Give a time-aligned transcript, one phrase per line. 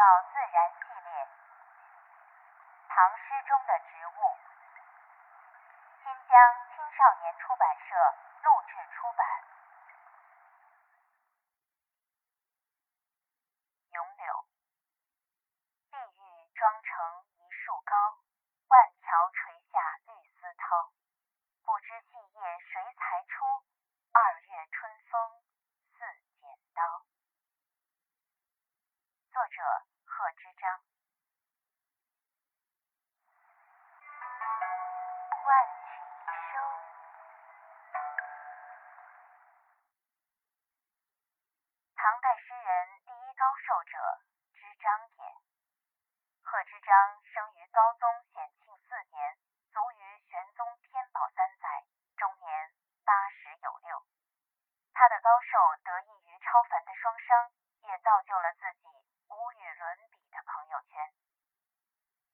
[0.00, 1.28] 到自然系列，
[2.88, 4.38] 唐诗中的植物，
[6.02, 6.40] 新疆
[6.72, 7.94] 青少年出版社
[8.40, 9.26] 录制出版。
[13.90, 14.44] 咏柳，
[15.90, 17.94] 碧玉妆成一树高，
[18.68, 20.88] 万桥垂下绿丝绦。
[21.62, 23.44] 不知细叶谁裁出？
[24.12, 25.44] 二月春风
[25.92, 27.04] 似剪刀。
[29.30, 29.66] 作者
[30.08, 30.80] 贺知章。
[35.44, 35.52] 万
[35.84, 36.56] 曲一收。
[41.94, 44.00] 唐代诗人第一高寿者，
[44.56, 45.20] 知章也。
[46.40, 49.36] 贺知章生于高宗显庆四年，
[49.76, 51.84] 卒于玄宗天宝三载，
[52.16, 52.72] 终年
[53.04, 54.06] 八十有六。
[54.94, 58.88] 他的高寿得益于超凡的双商，也造就了自己
[59.28, 61.06] 无与伦比的朋友圈。《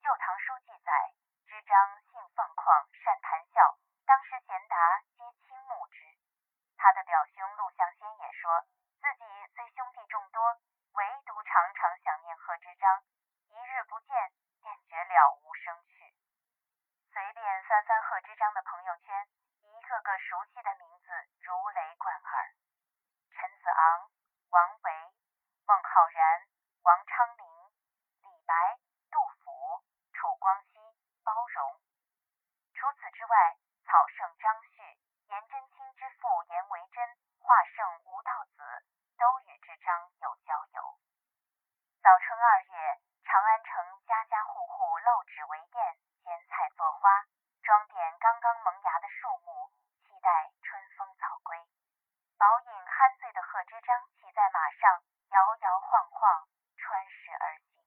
[0.03, 1.15] 旧唐书》记载，
[1.47, 4.25] 知章性放旷，善谈笑，当
[4.77, 6.05] 达皆倾慕之。
[6.77, 8.61] 他的表兄陆象先也说，
[9.01, 9.25] 自己
[9.57, 10.61] 虽兄弟众多，
[10.93, 13.01] 唯独常常想念贺知章，
[13.49, 14.13] 一日不见，
[14.61, 16.13] 便觉了无生趣。
[17.09, 19.27] 随便翻翻贺知章的朋友圈，
[19.65, 21.09] 一个个熟悉的名字
[21.41, 22.53] 如雷贯耳：
[23.33, 24.11] 陈子昂、
[24.51, 24.93] 王维、
[25.65, 26.45] 孟浩然、
[26.83, 27.73] 王昌龄、
[28.21, 28.77] 李白、
[29.11, 29.83] 杜甫、
[30.13, 30.77] 楚光熙、
[31.25, 31.81] 包容。
[32.75, 33.57] 除此之外，
[33.87, 34.83] 草圣张旭、
[35.31, 38.85] 颜真卿之父颜维真、画圣吴道子
[39.17, 40.99] 都与知章有交游。
[42.03, 47.27] 早春二月，长安城家家户户漏纸为砚，咸菜作花，
[47.63, 49.71] 装点刚刚萌芽的树木，
[50.03, 51.57] 期待春风早归。
[52.37, 57.87] 饱饮酣醉的贺知章骑在马上，摇摇晃晃穿市而行。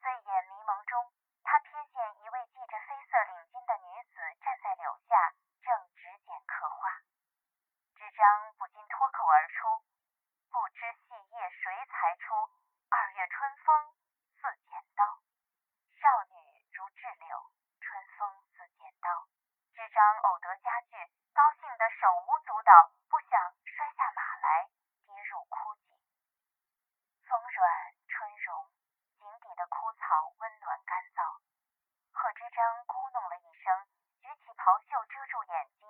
[0.00, 1.12] 醉眼迷蒙中，
[1.42, 6.90] 他瞥见一位系着绯色领巾的女子站在柳下，正指剪刻花。
[8.20, 9.80] 张不禁脱口而出
[10.52, 12.36] ：“不知细叶谁裁出？
[12.90, 13.96] 二月春风
[14.36, 15.04] 似剪刀。
[15.96, 16.36] 少女
[16.76, 19.08] 如稚柳，春风似剪刀。”
[19.72, 21.00] 知章偶得佳句，
[21.32, 24.68] 高兴得手舞足蹈，不想摔下马来，
[25.06, 25.96] 跌入枯井。
[27.24, 27.72] 风软
[28.06, 28.68] 春融，
[29.16, 31.40] 井底的枯草温暖干燥。
[32.12, 33.88] 贺知章咕哝了一声，
[34.20, 35.88] 举起袍袖遮住眼睛，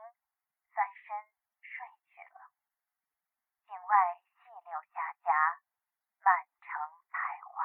[0.70, 1.26] 翻身
[1.62, 2.50] 睡去了。
[3.66, 5.32] 井外细柳下夹，
[6.20, 7.64] 满城彩花。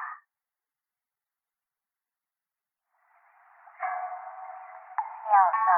[5.26, 5.55] 妙造自然。
[5.66, 5.74] 王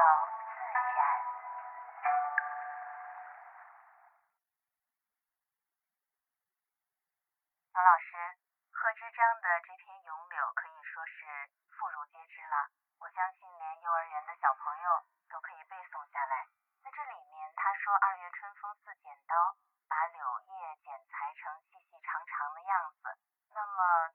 [7.81, 8.37] 老师，
[8.69, 12.69] 贺知章的这篇咏柳可以说是妇孺皆知了，
[13.01, 16.45] 我相信连幼儿园的小朋友都可以背诵下来。
[16.85, 19.57] 那这里面他说“二月春风似剪刀”，
[19.89, 23.17] 把柳叶剪裁成细细长长的样子。
[23.49, 24.13] 那么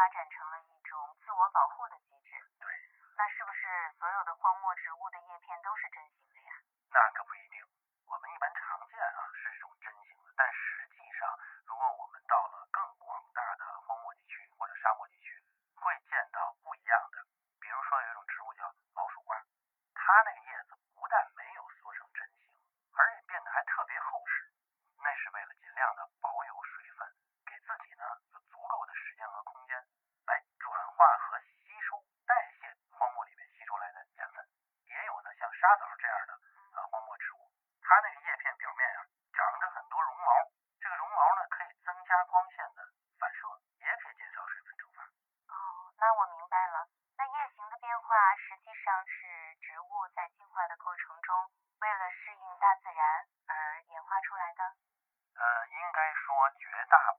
[0.00, 2.32] 发展成了一种自我保护的机制。
[2.56, 2.64] 对，
[3.20, 3.68] 那是不是
[4.00, 5.19] 所有的荒漠植物的？
[35.60, 36.32] 沙枣这样的
[36.72, 37.52] 呃荒漠植物，
[37.84, 39.04] 它那个叶片表面啊
[39.36, 40.32] 长着很多绒毛，
[40.80, 42.80] 这个绒毛呢可以增加光线的
[43.20, 43.44] 反射，
[43.76, 45.04] 也可以减少水分蒸发。
[45.52, 46.88] 哦，那我明白了。
[47.20, 51.52] 那叶形的变化实际上是植物在进化的过程中
[51.84, 53.04] 为了适应大自然
[53.44, 54.64] 而演化出来的？
[55.36, 57.09] 呃，应该说绝大